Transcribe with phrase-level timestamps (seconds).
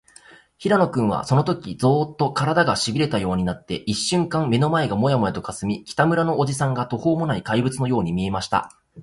[0.57, 8.71] 平野君は、そのとき、ゾーッと、からだが、しびれたようになって、いっしゅんかん目の前がモヤモヤとかすみ、北村のおじさんが、とほうもない怪物のように見えました。